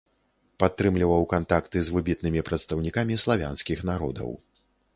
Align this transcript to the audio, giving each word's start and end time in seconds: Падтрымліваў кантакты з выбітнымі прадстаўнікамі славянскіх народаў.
Падтрымліваў 0.61 1.27
кантакты 1.33 1.83
з 1.89 1.93
выбітнымі 1.97 2.41
прадстаўнікамі 2.47 3.21
славянскіх 3.25 3.79
народаў. 3.91 4.31